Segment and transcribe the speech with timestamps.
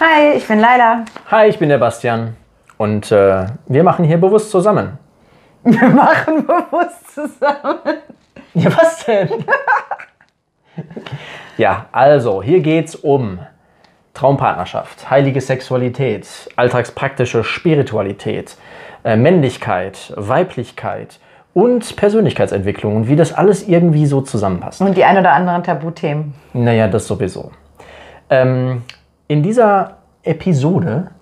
[0.00, 1.04] Hi, ich bin Laila.
[1.30, 2.34] Hi, ich bin der Bastian
[2.78, 4.98] und äh, wir machen hier bewusst zusammen.
[5.62, 7.80] Wir machen bewusst zusammen.
[8.54, 9.28] Ja, was denn?
[11.58, 13.40] ja, also, hier geht's um
[14.14, 16.26] Traumpartnerschaft, heilige Sexualität,
[16.56, 18.56] alltagspraktische Spiritualität,
[19.04, 21.20] äh, Männlichkeit, Weiblichkeit
[21.52, 24.80] und Persönlichkeitsentwicklung und wie das alles irgendwie so zusammenpasst.
[24.80, 26.32] Und die ein oder anderen Tabuthemen.
[26.54, 27.50] Naja, das sowieso.
[28.30, 28.82] Ähm,
[29.30, 31.12] in dieser Episode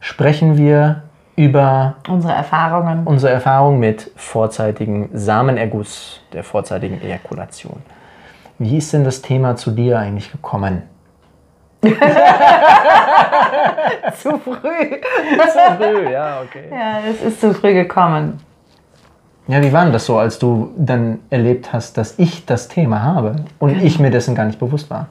[0.00, 1.02] sprechen wir
[1.36, 3.06] über Unsere Erfahrungen.
[3.06, 7.82] unsere Erfahrung mit vorzeitigem Samenerguss, der vorzeitigen Ejakulation.
[8.58, 10.84] Wie ist denn das Thema zu dir eigentlich gekommen?
[11.82, 11.90] zu
[14.38, 14.96] früh.
[15.52, 16.64] Zu früh, ja, okay.
[16.70, 18.40] Ja, es ist zu früh gekommen.
[19.48, 23.02] Ja, wie war denn das so, als du dann erlebt hast, dass ich das Thema
[23.02, 25.08] habe und ich mir dessen gar nicht bewusst war?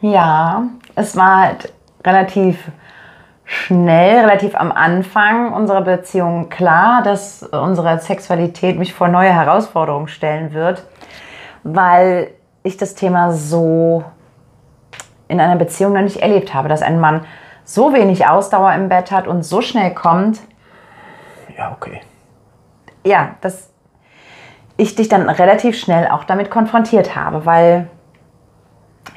[0.00, 1.72] Ja, es war halt
[2.04, 2.70] relativ
[3.44, 10.54] schnell, relativ am Anfang unserer Beziehung klar, dass unsere Sexualität mich vor neue Herausforderungen stellen
[10.54, 10.84] wird,
[11.64, 12.28] weil
[12.62, 14.04] ich das Thema so
[15.28, 17.24] in einer Beziehung noch nicht erlebt habe, dass ein Mann
[17.64, 20.40] so wenig Ausdauer im Bett hat und so schnell kommt,
[21.56, 22.00] Ja, okay.
[23.04, 23.70] ja, dass
[24.76, 27.88] ich dich dann relativ schnell auch damit konfrontiert habe, weil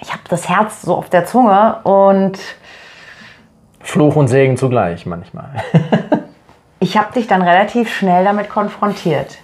[0.02, 2.38] ich habe das Herz so auf der Zunge und
[3.80, 5.50] Fluch und Segen zugleich manchmal.
[6.80, 9.38] ich habe dich dann relativ schnell damit konfrontiert.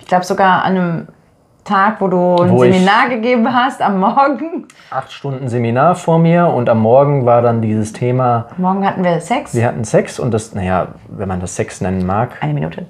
[0.00, 1.08] Ich glaube sogar an einem
[1.64, 4.66] Tag, wo du ein Wo Seminar gegeben hast, am Morgen.
[4.90, 9.20] Acht Stunden Seminar vor mir und am Morgen war dann dieses Thema, Morgen hatten wir
[9.20, 9.54] Sex.
[9.54, 12.86] wir hatten Sex und das, naja, wenn man das Sex nennen mag, Eine Minute.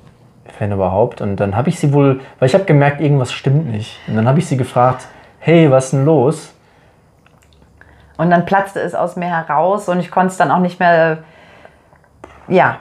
[0.59, 1.21] wenn überhaupt.
[1.21, 3.99] Und dann habe ich sie wohl, weil ich habe gemerkt, irgendwas stimmt nicht.
[4.07, 5.07] Und dann habe ich sie gefragt,
[5.41, 6.55] hey, was ist denn los?
[8.19, 11.19] Und dann platzte es aus mir heraus und ich konnte es dann auch nicht mehr,
[12.49, 12.81] ja,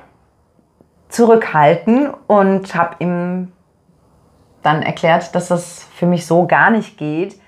[1.07, 3.53] zurückhalten und habe ihm
[4.61, 7.39] dann erklärt, dass das für mich so gar nicht geht,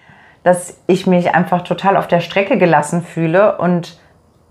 [0.44, 4.00] dass ich mich einfach total auf der Strecke gelassen fühle und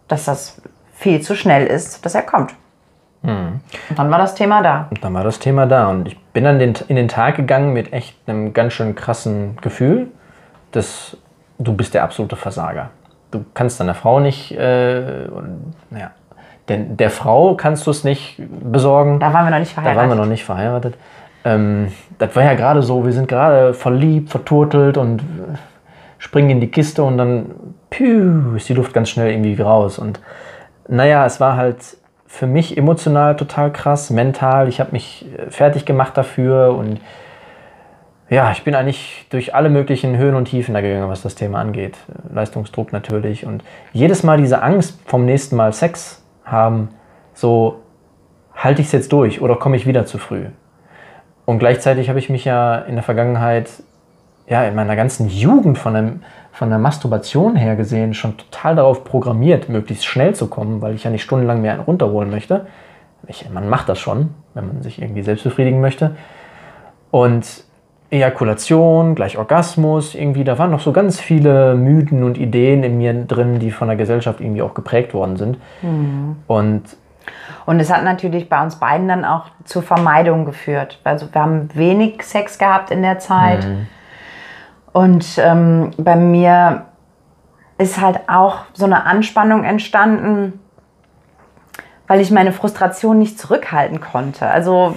[0.08, 0.60] dass das
[0.92, 2.54] viel zu schnell ist, dass er kommt.
[3.90, 4.88] Und dann war das Thema da.
[4.90, 5.88] Und dann war das Thema da.
[5.88, 10.08] Und ich bin dann in den Tag gegangen mit echt einem ganz schön krassen Gefühl,
[10.72, 11.16] dass
[11.58, 12.90] du bist der absolute Versager.
[13.30, 15.26] Du kannst deiner Frau nicht, äh,
[15.90, 16.10] naja,
[16.68, 19.20] denn der Frau kannst du es nicht besorgen.
[19.20, 20.00] Da waren wir noch nicht Da verheiratet.
[20.00, 20.94] waren wir noch nicht verheiratet.
[21.44, 21.88] Ähm,
[22.18, 25.22] das war ja gerade so, wir sind gerade verliebt, verturtelt und
[26.18, 27.46] springen in die Kiste und dann
[27.90, 29.98] piu, ist die Luft ganz schnell irgendwie raus.
[29.98, 30.20] Und
[30.88, 31.76] naja, es war halt
[32.26, 34.68] für mich emotional total krass, mental.
[34.68, 37.00] Ich habe mich äh, fertig gemacht dafür und
[38.30, 41.60] ja, ich bin eigentlich durch alle möglichen Höhen und Tiefen da gegangen, was das Thema
[41.60, 41.96] angeht.
[42.32, 46.90] Leistungsdruck natürlich und jedes Mal diese Angst vom nächsten Mal Sex haben,
[47.32, 47.80] so
[48.54, 50.46] halte ich es jetzt durch oder komme ich wieder zu früh?
[51.46, 53.70] Und gleichzeitig habe ich mich ja in der Vergangenheit,
[54.46, 56.22] ja, in meiner ganzen Jugend von, einem,
[56.52, 61.04] von der Masturbation her gesehen, schon total darauf programmiert, möglichst schnell zu kommen, weil ich
[61.04, 62.66] ja nicht stundenlang mehr einen runterholen möchte.
[63.26, 66.16] Ich, man macht das schon, wenn man sich irgendwie selbst befriedigen möchte.
[67.10, 67.64] Und
[68.10, 73.12] Ejakulation, gleich Orgasmus, irgendwie, da waren noch so ganz viele Mythen und Ideen in mir
[73.12, 75.58] drin, die von der Gesellschaft irgendwie auch geprägt worden sind.
[76.46, 76.96] Und
[77.66, 81.00] Und es hat natürlich bei uns beiden dann auch zur Vermeidung geführt.
[81.04, 83.66] Also wir haben wenig Sex gehabt in der Zeit.
[84.92, 86.86] Und ähm, bei mir
[87.76, 90.60] ist halt auch so eine Anspannung entstanden,
[92.06, 94.46] weil ich meine Frustration nicht zurückhalten konnte.
[94.46, 94.96] Also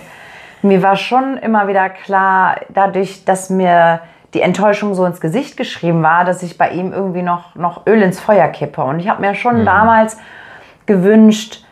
[0.61, 4.01] mir war schon immer wieder klar, dadurch, dass mir
[4.33, 8.01] die Enttäuschung so ins Gesicht geschrieben war, dass ich bei ihm irgendwie noch, noch Öl
[8.01, 8.81] ins Feuer kippe.
[8.81, 10.17] Und ich habe mir schon damals
[10.85, 11.65] gewünscht,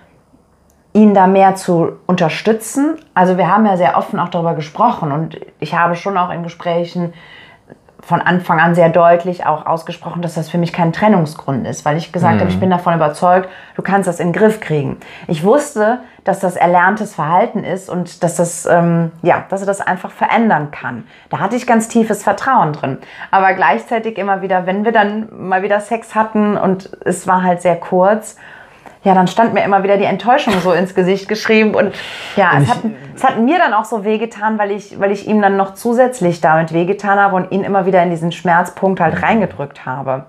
[0.93, 2.97] ihn da mehr zu unterstützen.
[3.13, 6.43] Also wir haben ja sehr offen auch darüber gesprochen und ich habe schon auch in
[6.43, 7.13] Gesprächen
[8.01, 11.97] von Anfang an sehr deutlich auch ausgesprochen, dass das für mich kein Trennungsgrund ist, weil
[11.97, 12.39] ich gesagt mhm.
[12.41, 14.97] habe, ich bin davon überzeugt, du kannst das in den Griff kriegen.
[15.27, 19.81] Ich wusste, dass das erlerntes Verhalten ist und dass das, ähm, ja, dass er das
[19.81, 21.05] einfach verändern kann.
[21.29, 22.97] Da hatte ich ganz tiefes Vertrauen drin.
[23.31, 27.61] Aber gleichzeitig immer wieder, wenn wir dann mal wieder Sex hatten und es war halt
[27.61, 28.37] sehr kurz,
[29.03, 31.95] ja, dann stand mir immer wieder die Enttäuschung so ins Gesicht geschrieben und
[32.35, 32.79] ja, und es, hat,
[33.15, 36.41] es hat mir dann auch so wehgetan, weil ich, weil ich ihm dann noch zusätzlich
[36.41, 40.25] damit wehgetan habe und ihn immer wieder in diesen Schmerzpunkt halt reingedrückt habe.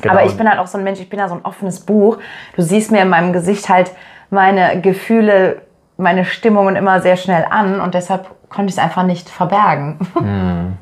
[0.00, 0.14] Genau.
[0.14, 2.18] Aber ich bin halt auch so ein Mensch, ich bin ja so ein offenes Buch.
[2.54, 3.92] Du siehst mir in meinem Gesicht halt
[4.30, 5.62] meine Gefühle,
[5.96, 9.98] meine Stimmungen immer sehr schnell an und deshalb konnte ich es einfach nicht verbergen.
[10.14, 10.76] Hm.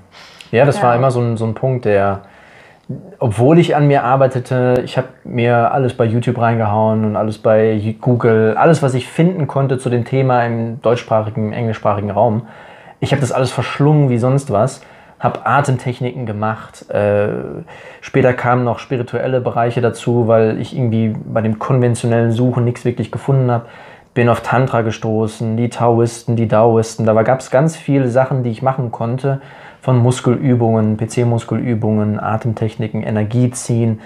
[0.51, 0.85] Ja, das ja.
[0.85, 2.23] war immer so ein, so ein Punkt, der,
[3.19, 7.97] obwohl ich an mir arbeitete, ich habe mir alles bei YouTube reingehauen und alles bei
[8.01, 12.47] Google, alles, was ich finden konnte zu dem Thema im deutschsprachigen, englischsprachigen Raum.
[13.01, 14.83] Ich habe das alles verschlungen wie sonst was,
[15.19, 16.91] habe Atemtechniken gemacht.
[16.91, 17.29] Äh,
[18.03, 23.11] später kamen noch spirituelle Bereiche dazu, weil ich irgendwie bei dem konventionellen Suchen nichts wirklich
[23.11, 23.67] gefunden habe.
[24.13, 27.07] Bin auf Tantra gestoßen, die Taoisten, die Daoisten.
[27.07, 29.41] Da gab es ganz viele Sachen, die ich machen konnte
[29.85, 34.01] von Muskelübungen, PC-Muskelübungen, Atemtechniken, Energie ziehen.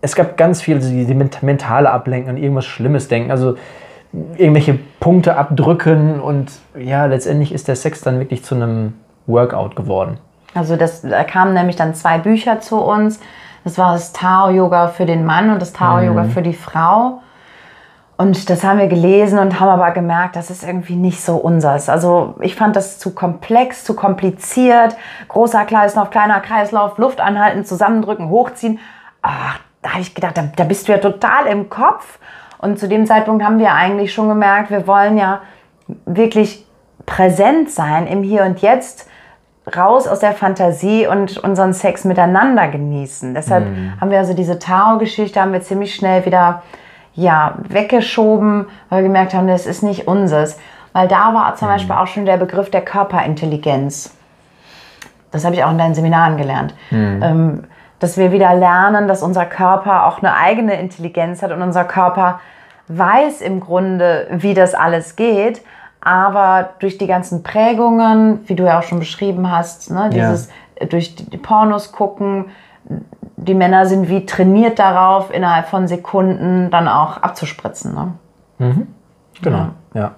[0.00, 3.56] Es gab ganz viele, die, die mentale Ablenken, an irgendwas Schlimmes denken, also
[4.36, 8.94] irgendwelche Punkte abdrücken und ja, letztendlich ist der Sex dann wirklich zu einem
[9.26, 10.18] Workout geworden.
[10.54, 13.18] Also das, da kamen nämlich dann zwei Bücher zu uns.
[13.64, 16.30] Das war das Tao-Yoga für den Mann und das Tao-Yoga mhm.
[16.30, 17.22] für die Frau.
[18.18, 21.88] Und das haben wir gelesen und haben aber gemerkt, das ist irgendwie nicht so unseres.
[21.88, 24.96] Also ich fand das zu komplex, zu kompliziert.
[25.28, 28.80] Großer Kreislauf, kleiner Kreislauf, Luft anhalten, zusammendrücken, hochziehen.
[29.22, 32.18] Ach, da habe ich gedacht, da, da bist du ja total im Kopf.
[32.58, 35.42] Und zu dem Zeitpunkt haben wir eigentlich schon gemerkt, wir wollen ja
[36.04, 36.66] wirklich
[37.06, 39.08] präsent sein im Hier und Jetzt,
[39.76, 43.32] raus aus der Fantasie und unseren Sex miteinander genießen.
[43.34, 43.92] Deshalb mhm.
[44.00, 46.64] haben wir also diese Tao-Geschichte, haben wir ziemlich schnell wieder
[47.18, 50.56] ja, weggeschoben, weil wir gemerkt haben, das ist nicht unseres.
[50.92, 51.72] Weil da war zum mhm.
[51.72, 54.14] Beispiel auch schon der Begriff der Körperintelligenz.
[55.32, 56.74] Das habe ich auch in deinen Seminaren gelernt.
[56.90, 57.22] Mhm.
[57.22, 57.64] Ähm,
[57.98, 62.38] dass wir wieder lernen, dass unser Körper auch eine eigene Intelligenz hat und unser Körper
[62.86, 65.62] weiß im Grunde, wie das alles geht.
[66.00, 70.48] Aber durch die ganzen Prägungen, wie du ja auch schon beschrieben hast, ne, dieses
[70.80, 70.86] ja.
[70.86, 72.44] durch die Pornos gucken,
[73.44, 77.94] die Männer sind wie trainiert darauf, innerhalb von Sekunden dann auch abzuspritzen.
[77.94, 78.12] Ne?
[78.58, 78.86] Mhm.
[79.42, 79.72] Genau, ja.
[79.94, 80.14] ja.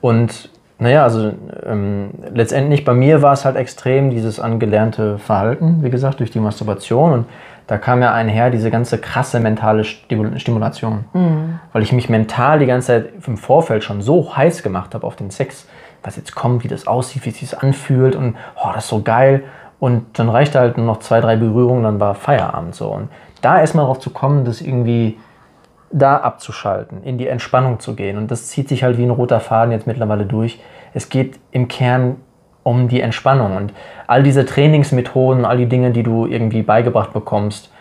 [0.00, 1.32] Und naja, also
[1.66, 6.40] ähm, letztendlich bei mir war es halt extrem dieses angelernte Verhalten, wie gesagt, durch die
[6.40, 7.12] Masturbation.
[7.12, 7.26] Und
[7.66, 11.04] da kam ja einher diese ganze krasse mentale Stimulation.
[11.12, 11.60] Mhm.
[11.72, 15.16] Weil ich mich mental die ganze Zeit im Vorfeld schon so heiß gemacht habe auf
[15.16, 15.68] den Sex,
[16.02, 19.02] was jetzt kommt, wie das aussieht, wie es sich anfühlt und oh, das ist so
[19.02, 19.44] geil.
[19.80, 22.88] Und dann reichte halt nur noch zwei, drei Berührungen, dann war Feierabend so.
[22.88, 23.08] Und
[23.40, 25.18] da erstmal darauf zu kommen, das irgendwie
[25.90, 28.18] da abzuschalten, in die Entspannung zu gehen.
[28.18, 30.60] Und das zieht sich halt wie ein roter Faden jetzt mittlerweile durch.
[30.92, 32.16] Es geht im Kern
[32.62, 33.56] um die Entspannung.
[33.56, 33.72] Und
[34.06, 37.72] all diese Trainingsmethoden, all die Dinge, die du irgendwie beigebracht bekommst,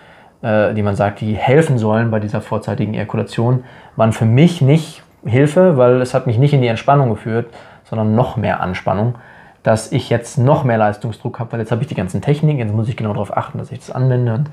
[0.41, 3.65] äh, die man sagt, die helfen sollen bei dieser vorzeitigen Ejakulation,
[3.97, 7.47] waren für mich nicht Hilfe, weil es hat mich nicht in die Entspannung geführt,
[7.83, 9.15] sondern noch mehr Anspannung
[9.63, 12.73] dass ich jetzt noch mehr Leistungsdruck habe, weil jetzt habe ich die ganzen Techniken, jetzt
[12.73, 14.33] muss ich genau darauf achten, dass ich das anwende.
[14.33, 14.49] Und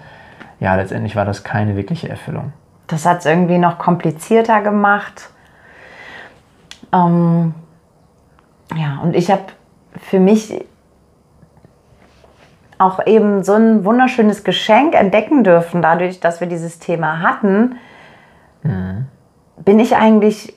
[0.59, 2.53] ja, letztendlich war das keine wirkliche Erfüllung.
[2.87, 5.31] Das hat es irgendwie noch komplizierter gemacht.
[6.93, 7.55] Ähm,
[8.75, 9.43] ja, und ich habe
[10.01, 10.65] für mich
[12.79, 17.77] auch eben so ein wunderschönes Geschenk entdecken dürfen, dadurch, dass wir dieses Thema hatten,
[18.63, 19.07] mhm.
[19.65, 20.56] bin ich eigentlich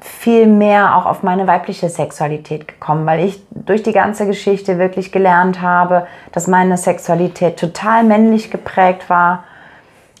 [0.00, 5.10] viel mehr auch auf meine weibliche Sexualität gekommen, weil ich durch die ganze Geschichte wirklich
[5.10, 9.44] gelernt habe, dass meine Sexualität total männlich geprägt war.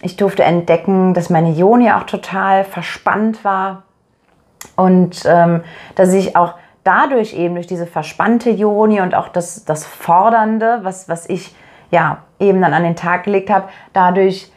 [0.00, 3.82] Ich durfte entdecken, dass meine Joni auch total verspannt war
[4.76, 5.62] und ähm,
[5.94, 6.54] dass ich auch
[6.84, 11.54] dadurch eben durch diese verspannte Joni und auch das, das Fordernde, was, was ich
[11.90, 14.50] ja eben dann an den Tag gelegt habe, dadurch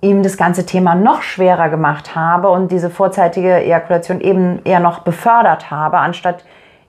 [0.00, 5.00] ihm das ganze Thema noch schwerer gemacht habe und diese vorzeitige Ejakulation eben eher noch
[5.00, 6.44] befördert habe, anstatt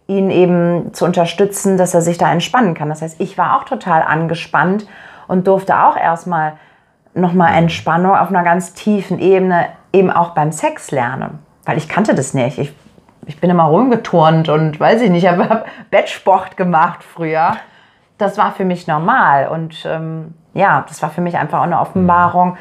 [0.08, 2.90] ihn eben zu unterstützen, dass er sich da entspannen kann.
[2.90, 4.88] Das heißt, ich war auch total angespannt
[5.28, 6.54] und durfte auch erstmal
[7.14, 12.14] nochmal Entspannung auf einer ganz tiefen Ebene eben auch beim Sex lernen, weil ich kannte
[12.14, 12.60] das nicht.
[12.60, 12.74] Ich,
[13.26, 17.58] ich bin immer rumgeturnt und weiß ich nicht, habe Bettsport gemacht früher.
[18.18, 21.80] Das war für mich normal und ähm, ja, das war für mich einfach auch eine
[21.80, 22.58] Offenbarung,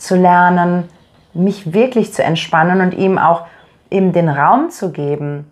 [0.00, 0.84] zu lernen,
[1.34, 3.42] mich wirklich zu entspannen und ihm auch
[3.90, 5.50] eben den Raum zu geben,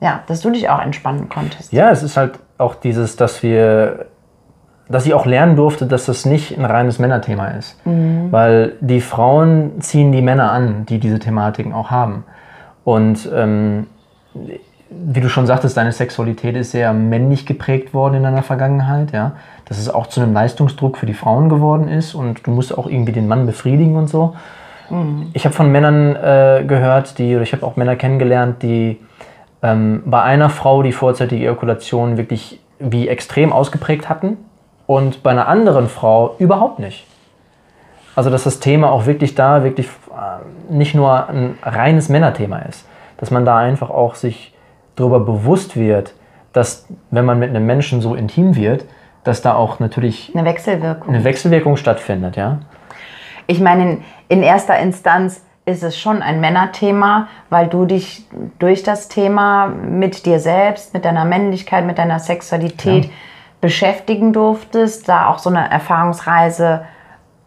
[0.00, 1.72] ja, dass du dich auch entspannen konntest.
[1.72, 4.06] Ja, es ist halt auch dieses, dass wir
[4.88, 7.80] dass ich auch lernen durfte, dass das nicht ein reines Männerthema ist.
[8.32, 12.24] Weil die Frauen ziehen die Männer an, die diese Thematiken auch haben.
[12.82, 13.86] Und ähm,
[14.90, 19.32] wie du schon sagtest, deine Sexualität ist sehr männlich geprägt worden in deiner Vergangenheit, ja.
[19.66, 22.88] Dass es auch zu einem Leistungsdruck für die Frauen geworden ist und du musst auch
[22.88, 24.34] irgendwie den Mann befriedigen und so.
[25.34, 28.98] Ich habe von Männern äh, gehört, die, oder ich habe auch Männer kennengelernt, die
[29.62, 34.36] ähm, bei einer Frau die vorzeitige Ejakulation wirklich wie extrem ausgeprägt hatten
[34.88, 37.06] und bei einer anderen Frau überhaupt nicht.
[38.16, 42.84] Also dass das Thema auch wirklich da wirklich äh, nicht nur ein reines Männerthema ist.
[43.18, 44.52] Dass man da einfach auch sich
[45.00, 46.14] darüber bewusst wird,
[46.52, 48.84] dass wenn man mit einem Menschen so intim wird,
[49.24, 51.14] dass da auch natürlich Eine Wechselwirkung.
[51.14, 52.60] eine Wechselwirkung stattfindet, ja.
[53.46, 58.24] Ich meine, in, erster Instanz ist es schon ein Männerthema, weil du dich
[58.58, 63.10] durch das Thema mit dir selbst, mit deiner Männlichkeit, mit deiner Sexualität Ja.
[63.60, 66.82] beschäftigen durftest, da auch so eine Erfahrungsreise,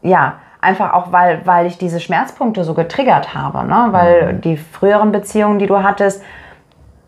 [0.03, 3.88] ja, einfach auch, weil, weil ich diese Schmerzpunkte so getriggert habe, ne?
[3.91, 6.24] weil die früheren Beziehungen, die du hattest,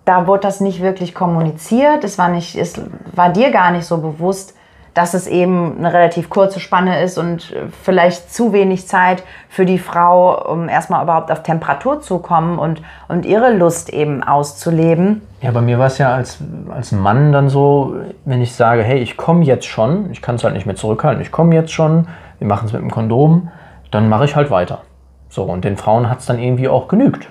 [0.05, 2.03] da wurde das nicht wirklich kommuniziert.
[2.03, 2.79] Es war, nicht, es
[3.13, 4.55] war dir gar nicht so bewusst,
[4.95, 9.65] dass es eben eine relativ kurze Spanne ist und äh, vielleicht zu wenig Zeit für
[9.65, 15.21] die Frau, um erstmal überhaupt auf Temperatur zu kommen und, und ihre Lust eben auszuleben.
[15.41, 16.37] Ja, bei mir war es ja als,
[16.73, 20.45] als Mann dann so, wenn ich sage, hey, ich komme jetzt schon, ich kann es
[20.45, 22.07] halt nicht mehr zurückhalten, ich komme jetzt schon,
[22.39, 23.49] wir machen es mit dem Kondom,
[23.91, 24.81] dann mache ich halt weiter.
[25.27, 27.29] So, und den Frauen hat es dann irgendwie auch genügt.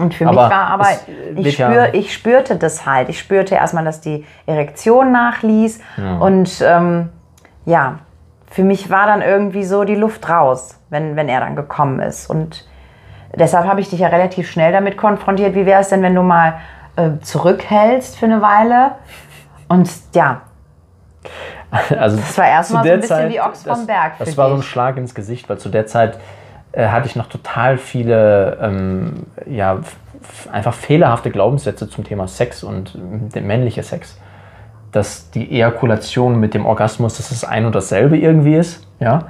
[0.00, 0.86] Und für Aber mich war aber,
[1.32, 3.08] wird ich, ja- spür, ich spürte das halt.
[3.08, 5.80] Ich spürte erstmal, dass die Erektion nachließ.
[6.20, 7.10] Und ähm,
[7.66, 7.98] ja,
[8.50, 12.28] für mich war dann irgendwie so die Luft raus, wenn, wenn er dann gekommen ist.
[12.28, 12.66] Und
[13.34, 15.54] deshalb habe ich dich ja relativ schnell damit konfrontiert.
[15.54, 16.54] Wie wäre es denn, wenn du mal
[16.96, 18.92] äh, zurückhältst für eine Weile?
[19.68, 20.40] Und ja,
[21.96, 24.54] Also das war erstmal so ein bisschen Zeit, wie Ochs vom Berg Das war so
[24.54, 24.68] ein dich.
[24.68, 26.18] Schlag ins Gesicht, weil zu der Zeit
[26.72, 29.80] äh, hatte ich noch total viele ähm, ja,
[30.52, 34.18] einfach fehlerhafte Glaubenssätze zum Thema Sex und ähm, der männliche Sex.
[34.92, 38.86] Dass die Ejakulation mit dem Orgasmus, dass es ein und dasselbe irgendwie ist.
[38.98, 39.28] Ja?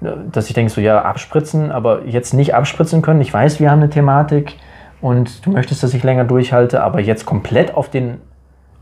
[0.00, 3.20] Dass ich denke, so ja, abspritzen, aber jetzt nicht abspritzen können.
[3.20, 4.56] Ich weiß, wir haben eine Thematik
[5.00, 8.20] und du möchtest, dass ich länger durchhalte, aber jetzt komplett auf den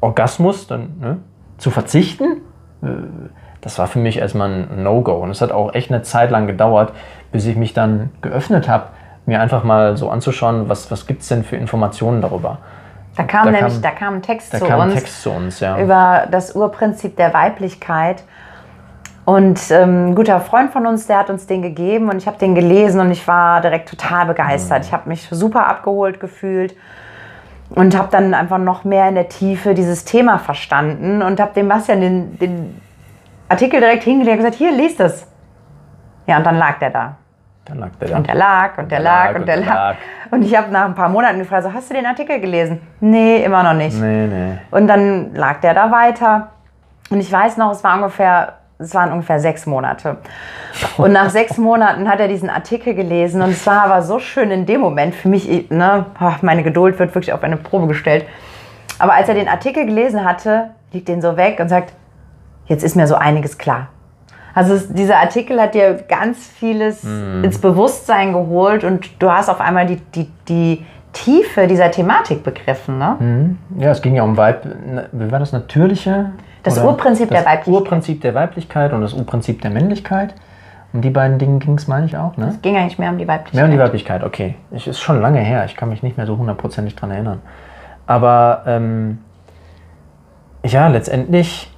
[0.00, 1.16] Orgasmus dann ne,
[1.58, 2.42] zu verzichten,
[3.60, 5.12] das war für mich erstmal ein No-Go.
[5.14, 6.92] Und es hat auch echt eine Zeit lang gedauert,
[7.32, 8.84] bis ich mich dann geöffnet habe,
[9.26, 12.58] mir einfach mal so anzuschauen, was, was gibt es denn für Informationen darüber.
[13.16, 14.94] Da kam Da nämlich kam- da kam ein Text Da zu kam uns.
[14.94, 15.78] Text zu uns, ja.
[15.78, 18.22] über das Urprinzip der Weiblichkeit.
[19.26, 22.38] Und ähm, ein guter Freund von uns, der hat uns den gegeben und ich habe
[22.38, 24.84] den gelesen und ich war direkt total begeistert.
[24.84, 26.74] Ich habe mich super abgeholt gefühlt
[27.68, 31.68] und habe dann einfach noch mehr in der Tiefe dieses Thema verstanden und habe dem
[31.68, 32.80] Bastian den, den
[33.50, 35.26] Artikel direkt hingelegt und gesagt, hier, lies das.
[36.26, 37.16] Ja, und dann lag der da.
[37.64, 38.16] Dann lag der da.
[38.16, 39.94] Und der lag und der lag und der lag.
[40.30, 42.80] Und ich habe nach ein paar Monaten gefragt, so, hast du den Artikel gelesen?
[43.00, 44.00] Nee, immer noch nicht.
[44.00, 44.58] Nee, nee.
[44.70, 46.50] Und dann lag der da weiter.
[47.10, 50.18] Und ich weiß noch, es war ungefähr, es waren ungefähr sechs Monate.
[50.96, 53.42] Und nach sechs Monaten hat er diesen Artikel gelesen.
[53.42, 56.06] Und es war aber so schön in dem Moment für mich, ne,
[56.42, 58.26] meine Geduld wird wirklich auf eine Probe gestellt.
[59.00, 61.92] Aber als er den Artikel gelesen hatte, liegt den so weg und sagt,
[62.70, 63.88] jetzt ist mir so einiges klar.
[64.54, 69.60] Also es, dieser Artikel hat dir ganz vieles ins Bewusstsein geholt und du hast auf
[69.60, 72.98] einmal die, die, die Tiefe dieser Thematik begriffen.
[72.98, 73.56] Ne?
[73.78, 74.66] Ja, es ging ja um Weib.
[75.12, 76.32] Wie war das natürliche?
[76.62, 77.74] Das Oder Urprinzip der das Weiblichkeit.
[77.74, 80.34] Urprinzip der Weiblichkeit und das Urprinzip der Männlichkeit.
[80.92, 82.48] Um die beiden Dinge ging es, meine ich auch, ne?
[82.48, 83.54] Es ging eigentlich mehr um die Weiblichkeit.
[83.54, 84.56] Mehr um die Weiblichkeit, okay.
[84.72, 87.40] Ich, ist schon lange her, ich kann mich nicht mehr so hundertprozentig dran erinnern.
[88.08, 89.18] Aber ähm,
[90.64, 91.69] ja, letztendlich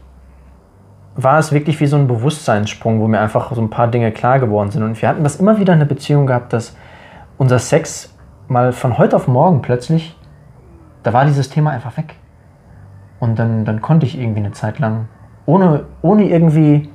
[1.14, 4.38] war es wirklich wie so ein Bewusstseinssprung, wo mir einfach so ein paar Dinge klar
[4.38, 4.83] geworden sind.
[4.83, 6.76] Und wir hatten das immer wieder in der Beziehung gehabt, dass
[7.38, 8.14] unser Sex
[8.49, 10.16] mal von heute auf morgen plötzlich,
[11.02, 12.14] da war dieses Thema einfach weg.
[13.21, 15.09] Und dann, dann konnte ich irgendwie eine Zeit lang,
[15.47, 16.88] ohne, ohne irgendwie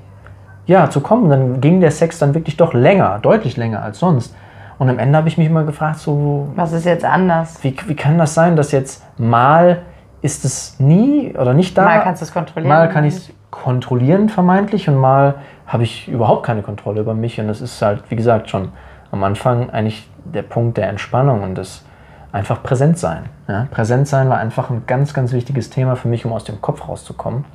[0.65, 4.35] ja, zu kommen, dann ging der Sex dann wirklich doch länger, deutlich länger als sonst.
[4.77, 7.63] Und am Ende habe ich mich immer gefragt, so, Was ist jetzt anders?
[7.63, 9.83] wie, wie kann das sein, dass jetzt mal
[10.21, 11.83] ist es nie oder nicht da?
[11.85, 12.69] Mal kannst du es kontrollieren.
[12.69, 15.35] Mal kann ich es kontrollieren vermeintlich und mal
[15.65, 17.39] habe ich überhaupt keine Kontrolle über mich.
[17.39, 18.69] Und das ist halt, wie gesagt, schon
[19.11, 21.85] am Anfang eigentlich der Punkt der Entspannung und das
[22.31, 23.25] einfach präsent sein.
[23.47, 23.67] Ja?
[23.71, 26.87] Präsent sein war einfach ein ganz, ganz wichtiges Thema für mich, um aus dem Kopf
[26.87, 27.45] rauszukommen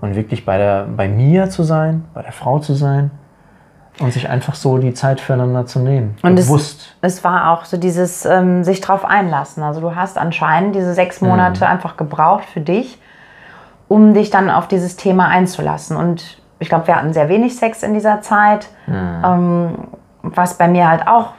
[0.00, 3.10] und wirklich bei, der, bei mir zu sein, bei der Frau zu sein
[4.00, 6.16] und sich einfach so die Zeit füreinander zu nehmen.
[6.22, 6.96] Und es, Bewusst.
[7.02, 9.62] es war auch so dieses ähm, sich drauf einlassen.
[9.62, 11.28] Also du hast anscheinend diese sechs Mhm.
[11.28, 12.98] Monate einfach gebraucht für dich,
[13.92, 15.98] um dich dann auf dieses Thema einzulassen.
[15.98, 18.70] Und ich glaube, wir hatten sehr wenig Sex in dieser Zeit,
[19.22, 19.74] ähm,
[20.22, 21.34] was bei mir halt auch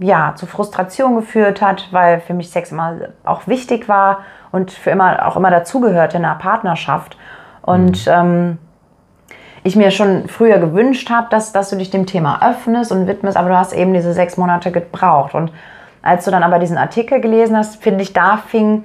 [0.00, 4.18] ja, zu Frustration geführt hat, weil für mich Sex immer auch wichtig war
[4.50, 7.16] und für immer auch immer dazugehörte in einer Partnerschaft.
[7.62, 8.58] Und ähm,
[9.62, 13.36] ich mir schon früher gewünscht habe, dass, dass du dich dem Thema öffnest und widmest,
[13.36, 15.36] aber du hast eben diese sechs Monate gebraucht.
[15.36, 15.52] Und
[16.02, 18.82] als du dann aber diesen Artikel gelesen hast, finde ich, da fing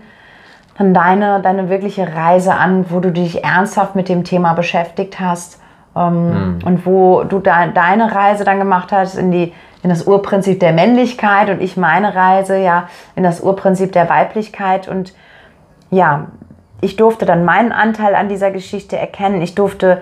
[0.77, 5.61] dann deine, deine wirkliche Reise an, wo du dich ernsthaft mit dem Thema beschäftigt hast
[5.95, 9.53] ähm, und wo du de deine Reise dann gemacht hast in, die,
[9.83, 14.87] in das Urprinzip der Männlichkeit und ich meine Reise ja in das Urprinzip der Weiblichkeit.
[14.87, 15.13] Und
[15.91, 16.27] ja,
[16.81, 19.41] ich durfte dann meinen Anteil an dieser Geschichte erkennen.
[19.41, 20.01] Ich durfte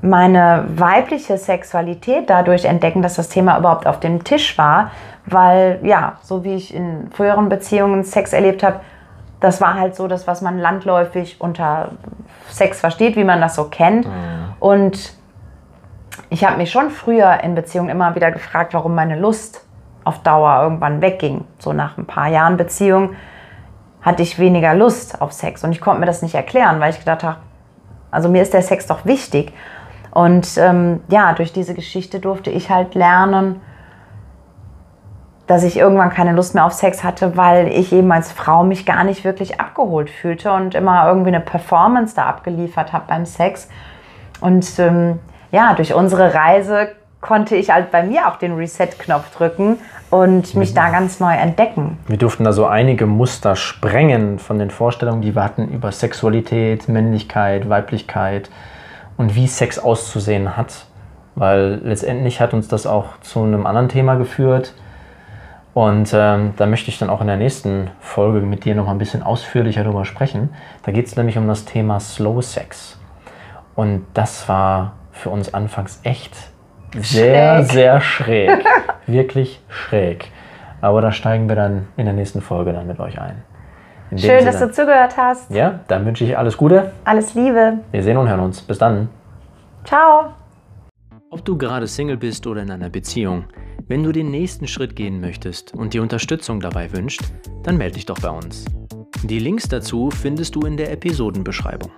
[0.00, 4.90] meine weibliche Sexualität dadurch entdecken, dass das Thema überhaupt auf dem Tisch war,
[5.24, 8.80] weil ja, so wie ich in früheren Beziehungen Sex erlebt habe,
[9.44, 11.90] das war halt so das, was man landläufig unter
[12.48, 14.06] Sex versteht, wie man das so kennt.
[14.58, 15.12] Und
[16.30, 19.64] ich habe mich schon früher in Beziehungen immer wieder gefragt, warum meine Lust
[20.04, 21.44] auf Dauer irgendwann wegging.
[21.58, 23.16] So nach ein paar Jahren Beziehung
[24.00, 26.98] hatte ich weniger Lust auf Sex und ich konnte mir das nicht erklären, weil ich
[26.98, 27.36] gedacht habe,
[28.10, 29.52] also mir ist der Sex doch wichtig.
[30.10, 33.60] Und ähm, ja, durch diese Geschichte durfte ich halt lernen,
[35.46, 38.86] dass ich irgendwann keine Lust mehr auf Sex hatte, weil ich eben als Frau mich
[38.86, 43.68] gar nicht wirklich abgeholt fühlte und immer irgendwie eine Performance da abgeliefert habe beim Sex.
[44.40, 45.18] Und ähm,
[45.52, 46.88] ja, durch unsere Reise
[47.20, 49.78] konnte ich halt bei mir auch den Reset-Knopf drücken
[50.10, 51.98] und mich da ganz neu entdecken.
[52.06, 56.88] Wir durften da so einige Muster sprengen von den Vorstellungen, die wir hatten über Sexualität,
[56.88, 58.50] Männlichkeit, Weiblichkeit
[59.16, 60.86] und wie Sex auszusehen hat.
[61.34, 64.74] Weil letztendlich hat uns das auch zu einem anderen Thema geführt.
[65.74, 68.92] Und ähm, da möchte ich dann auch in der nächsten Folge mit dir noch mal
[68.92, 70.50] ein bisschen ausführlicher darüber sprechen.
[70.84, 72.98] Da geht es nämlich um das Thema Slow Sex.
[73.74, 76.36] Und das war für uns anfangs echt
[76.96, 77.72] sehr, Schräg.
[77.72, 78.64] sehr schräg.
[79.06, 80.30] Wirklich schräg.
[80.80, 83.42] Aber da steigen wir dann in der nächsten Folge dann mit euch ein.
[84.16, 85.50] Schön, dass du zugehört hast.
[85.50, 86.92] Ja, dann wünsche ich alles Gute.
[87.04, 87.78] Alles Liebe.
[87.90, 88.60] Wir sehen und hören uns.
[88.60, 89.08] Bis dann.
[89.84, 90.34] Ciao.
[91.30, 93.44] Ob du gerade Single bist oder in einer Beziehung,
[93.86, 97.20] wenn du den nächsten Schritt gehen möchtest und dir Unterstützung dabei wünscht,
[97.62, 98.64] dann melde dich doch bei uns.
[99.24, 101.90] Die Links dazu findest du in der Episodenbeschreibung.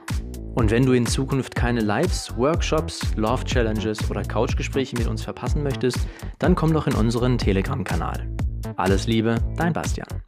[0.55, 5.63] Und wenn du in Zukunft keine Lives, Workshops, Love Challenges oder Couchgespräche mit uns verpassen
[5.63, 5.99] möchtest,
[6.39, 8.35] dann komm doch in unseren Telegram-Kanal.
[8.77, 10.26] Alles Liebe, dein Bastian.